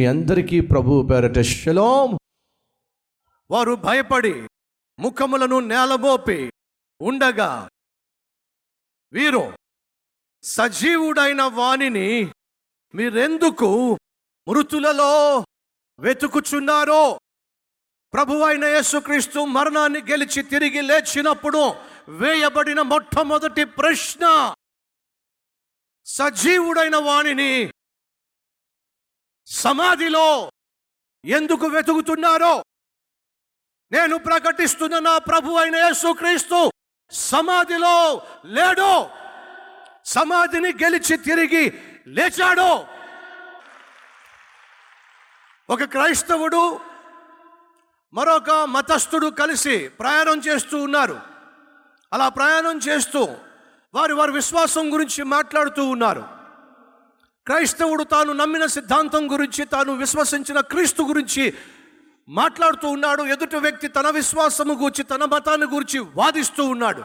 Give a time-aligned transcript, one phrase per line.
[0.00, 2.18] మీ అందరికీ ప్రభు పేరట శలోం.
[3.50, 4.48] వారు భయపడి
[4.98, 6.52] ముఖములను నేలమోపి
[7.00, 7.68] ఉండగా
[9.12, 9.58] వీరు
[10.42, 12.32] సజీవుడైన వాణిని
[12.94, 13.94] మీరెందుకు
[14.48, 15.38] మృతులలో
[15.98, 17.20] వెతుకుచున్నారో?
[18.12, 21.74] ప్రభువైన యేసుక్రీస్తు మరణాన్ని గెలిచి తిరిగి లేచినప్పుడు
[22.08, 24.54] వేయబడిన మొట్టమొదటి ప్రశ్న
[26.04, 27.72] సజీవుడైన వాణిని
[29.50, 30.52] సమాధిలో
[31.24, 32.64] ఎందుకు వెతుకుతున్నారో
[33.92, 36.70] నేను ప్రకటిస్తున్న నా ప్రభు అయిన యేసుక్రీస్తు
[37.12, 39.06] సమాధిలో లేడు.
[40.04, 42.86] సమాధిని గెలిచి తిరిగి లేచాడు.
[45.72, 46.80] ఒక క్రైస్తవుడు
[48.12, 51.20] మరొక మతస్థుడు కలిసి ప్రయాణం చేస్తూ ఉన్నారు.
[52.12, 53.28] అలా ప్రయాణం చేస్తూ
[53.94, 56.39] వారి వారి విశ్వాసం గురించి మాట్లాడుతూ ఉన్నారు.
[57.46, 61.54] క్రైస్తవుడు తాను నమ్మిన సిద్ధాంతం గురించి తాను విశ్వసించిన క్రీస్తు గురించి
[62.28, 63.22] మాట్లాడుతూ ఉన్నాడు.
[63.22, 67.04] ఎదుటి వ్యక్తి తన విశ్వాసము గురించి తన మతాన్ని గురించి వాదిస్తూ ఉన్నాడు.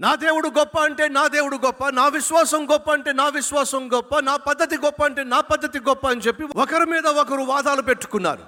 [0.00, 4.36] నా దేవుడు గొప్ప అంటే నా దేవుడు గొప్ప నా విశ్వాసం గొప్ప అంటే నా విశ్వాసం గొప్ప నా
[4.36, 8.44] పద్ధతి గొప్ప అంటే నా పద్ధతి గొప్ప అని చెప్పి ఒకరి మీద ఒకరు వాదాలు పెట్టుకున్నారు.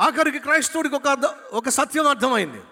[0.00, 2.62] ఆఖరికి క్రైస్తవుడికి ఒక అర్థం ఒక సత్యం అర్థమైంది.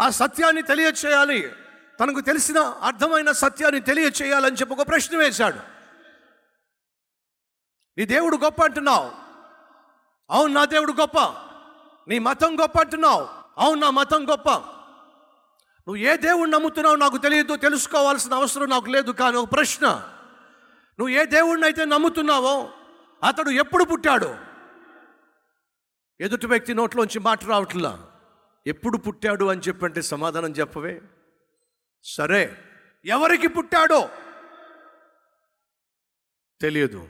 [0.00, 1.52] ఆ సత్యాన్ని తెలియచేయాలి.
[2.00, 5.56] తనకు తెలిసిన అర్థమైన సత్యాన్ని తెలియచేయాలని చెప్పి ఒక ప్రశ్న వేశాడు.
[7.98, 9.12] నీ దేవుడు గొప్ప అంటున్నావు.
[10.30, 11.18] అవును నా దేవుడు గొప్ప.
[12.08, 13.28] నీ మతం గొప్ప అంటున్నావు.
[13.58, 14.50] అవును నా మతం గొప్ప.
[14.50, 19.86] నువ్వు ఏ దేవుడిని నమ్ముతున్నావు నాకు తెలియదు తెలుసుకోవాల్సిన అవసరం నాకు లేదు కానీ ఒక ప్రశ్న.
[20.98, 22.70] నువ్వు ఏ దేవుడిని అయితే నమ్ముతున్నావో
[23.24, 24.34] అతడు ఎప్పుడు పుట్టాడు?
[26.20, 28.06] ఎదుటి వ్యక్తి నోట్లోంచి మాట రావట్లా.
[28.66, 31.02] ఎప్పుడు పుట్టాడు అని చెప్పంటే సమాధానం చెప్పవే.
[32.04, 32.64] సరే
[33.04, 34.08] ఎవరికి పుట్టాడో?
[36.60, 37.08] తెలియదు.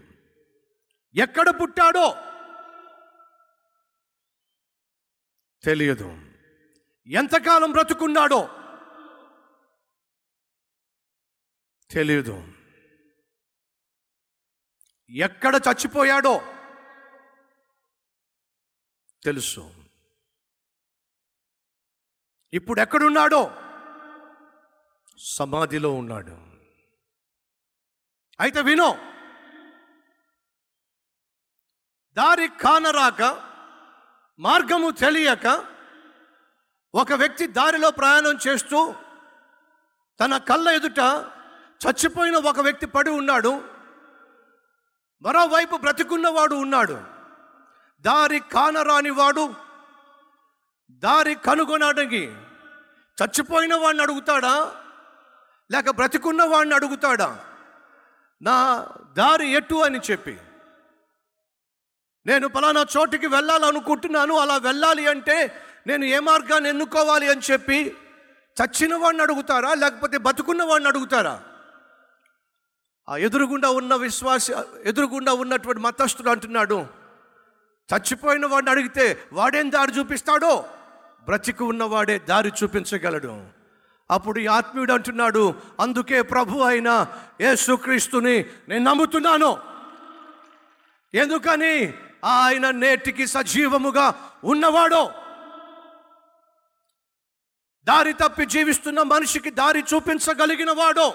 [1.14, 2.14] ఎక్కడ పుట్టాడో?
[5.64, 6.22] తెలియదు.
[7.06, 8.48] ఎంతకాలం బ్రతుకున్నాడో?
[11.90, 12.52] తెలియదు.
[15.10, 16.40] ఎక్కడ చచ్చిపోయాడో?
[19.24, 19.74] తెలుసు.
[22.52, 23.69] ఇప్పుడు ఎక్కడున్నాడో?
[25.22, 26.38] సమాధిలో ఉన్నాడు.
[28.41, 28.98] అయితే వినో
[32.12, 33.22] దారి కానరాక
[34.38, 35.64] మార్గము తెలియక
[36.94, 38.94] ఒక వ్యక్తి దారిలో ప్రయాణం చేస్తూ
[40.20, 40.98] తన కళ్ళ ఎదుట
[41.86, 43.64] చచ్చిపోయిన ఒక వ్యక్తి పడి ఉన్నాడు.
[45.22, 47.03] మరోవైపు బ్రతికున్నవాడు ఉన్నాడు.
[48.00, 49.54] దారి కానరాని వాడు
[50.91, 52.26] దారి కనుగొనడానికి
[53.22, 54.79] చచ్చిపోయిన వాడిని అడుగుతాడా?
[55.70, 57.44] లేక బ్రతికున్న వాడిని అడుగుతాడా?
[58.42, 60.38] నా దారి ఎటు అని చెప్పి.
[62.26, 67.97] నేను పలానా చోటికి వెళ్ళాలనుకుంటున్నాను అలా వెళ్ళాలి అంటే నేను ఏ మార్గాన్ని ఎన్నుకోవాలి అని చెప్పి
[68.62, 69.75] చచ్చిన వాడిని అడుగుతారా?
[69.75, 71.42] లేకపోతే బతుకున్న వాడిని అడుగుతారా?
[73.09, 74.50] ఆ ఎదురుగుండా ఉన్న విశ్వాస
[74.84, 76.86] ఎదురుగుండా ఉన్నటువంటి మతస్థుడు అంటున్నాడు
[77.94, 80.64] చచ్చిపోయిన వాడిని అడిగితే వాడేం దారి చూపిస్తాడో?
[81.25, 83.59] బ్రతికి ఉన్నవాడే దారి చూపించగలడు.
[84.10, 87.06] అప్పుడు ఈ ఆత్మీయుడు అంటున్నాడు అందుకే ప్రభు అయిన
[87.41, 89.59] యేసుక్రీస్తుని నేను నమ్ముతున్నాను.
[91.15, 91.94] ఎందుకని?
[92.25, 95.12] ఆయన నేటికి సజీవముగా ఉన్నవాడో.
[97.84, 101.15] దారి తప్పి జీవిస్తున్న మనిషికి దారి చూపించగలిగిన వాడు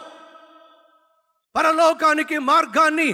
[1.56, 3.14] పరలోకానికి మార్గాన్ని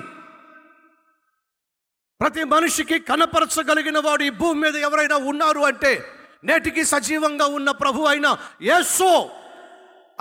[2.22, 6.06] ప్రతి మనిషికి కనపరచగలిగిన వాడు ఈ భూమి మీద ఎవరైనా ఉన్నారు అంటే
[6.44, 9.41] నేటికి సజీవంగా ఉన్న ప్రభు అయిన యేసు.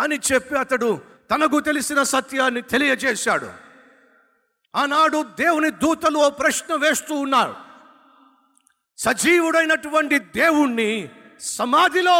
[0.00, 3.52] అని చెప్పి అతడు తనకు తెలిసిన సత్యాన్ని తెలియజేశాడు.
[4.74, 7.54] ఆనాడు దేవుని దూతలు ఓ ప్రశ్న వేస్తూ ఉన్నారు.
[8.98, 11.08] సజీవుడైనటువంటి దేవుణ్ణి
[11.40, 12.18] సమాధిలో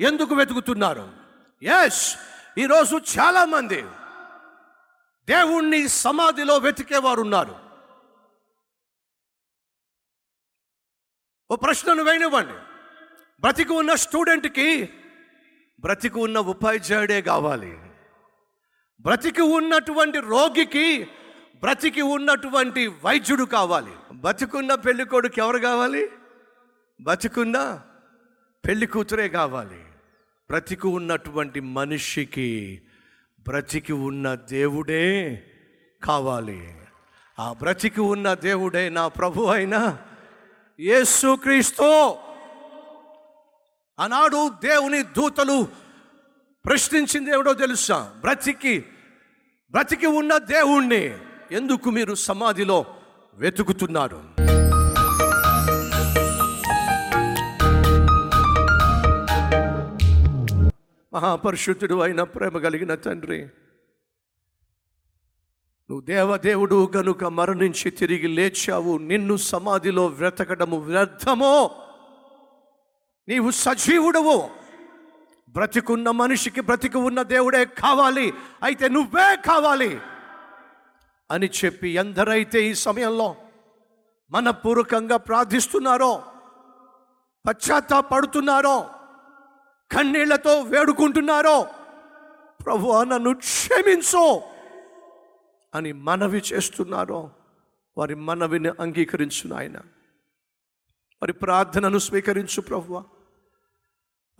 [0.00, 1.12] ఎందుకు వెతుకుతున్నారు?
[1.62, 2.16] ఎస్
[2.58, 3.80] ఈరోజు చాలామంది
[5.24, 7.54] దేవుణ్ణి సమాధిలో వెతికేవారు ఉన్నారు
[11.50, 12.56] ఓ ప్రశ్నను వేయనివ్వండి
[13.40, 14.68] బ్రతికి ఉన్న స్టూడెంట్కి
[15.80, 17.78] బ్రతికి ఉన్న ఉపాధ్యాయుడే కావాలి.
[19.00, 21.08] బ్రతికి ఉన్నటువంటి రోగికి
[21.60, 23.90] బ్రతికి ఉన్నటువంటి వైద్యుడు కావాలి.
[24.12, 26.08] బతికున్న పెళ్ళి కొడుకు ఎవరు కావాలి?
[27.00, 27.80] బతికున్న
[28.68, 29.78] పెళ్ళి కూతురే కావాలి.
[30.50, 32.82] బ్రతికి ఉన్నటువంటి మనిషికి
[33.40, 35.42] బ్రతికి ఉన్న దేవుడే
[36.04, 36.76] కావాలి.
[37.38, 39.98] ఆ బ్రతికి ఉన్న దేవుడే నా ప్రభు అయిన
[40.80, 42.14] యేసుక్రీస్తు.
[44.00, 45.56] ఆనాడు దేవుని దూతలు
[46.64, 47.98] ప్రశ్నించింది ఏమిటో తెలుసా?
[48.20, 48.74] బ్రతికి
[49.74, 51.02] బ్రతికి ఉన్న దేవుణ్ణి
[51.52, 52.78] ఎందుకు మీరు సమాధిలో
[53.36, 54.20] వెతుకుతున్నారు?
[61.12, 63.40] మహాపరిశుద్ధుడు అయిన ప్రేమ కలిగిన తండ్రి
[65.90, 71.54] నువ్వు దేవదేవుడు గనుక మరణించి తిరిగి లేచావు నిన్ను సమాధిలో వెతకడము వ్యర్థమో?
[73.30, 74.50] నీవు సజీవుడవు.
[75.48, 78.34] బ్రతికున్న మనిషికి బ్రతికి ఉన్న దేవుడే కావాలి.
[78.62, 80.00] అయితే నువ్వే కావాలి.
[81.30, 83.36] అని చెప్పి ఎందరైతే ఈ సమయంలో
[84.30, 86.22] మనపూర్వకంగా ప్రార్థిస్తున్నారో
[87.48, 88.80] పశ్చాత్తాపడుతున్నారో
[89.92, 91.62] కన్నీళ్ళతో వేడుకుంటున్నారో
[92.66, 94.40] ప్రభు నన్ను క్షమించు
[95.74, 97.30] అని మనవి చేస్తున్నారో
[97.98, 99.76] వారి మనవిని అంగీకరించు నాయన.
[101.22, 103.04] వారి ప్రార్థనను స్వీకరించు ప్రభువ.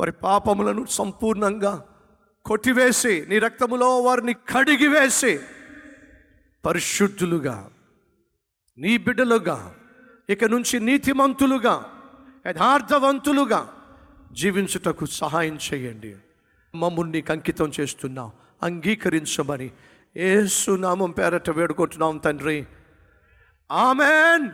[0.00, 1.84] వారి పాపములను సంపూర్ణంగా
[2.44, 5.40] కొట్టివేసి నీ రక్తములో వారిని కడిగివేసి
[6.64, 7.70] పరిశుద్ధులుగా
[8.78, 9.74] నీ బిడ్డలుగా
[10.30, 11.86] ఇక నుంచి నీతిమంతులుగా
[12.46, 13.72] యథార్థవంతులుగా
[14.32, 16.16] జీవించుటకు సహాయం చేయండి.
[16.74, 18.32] మమ్ముని అంకితం చేస్తున్నాం
[18.62, 19.70] అంగీకరించమని
[20.16, 22.66] ఏసునామం పేరట వేడుకుంటున్నాం తండ్రి.
[23.72, 24.50] ఆమెన్.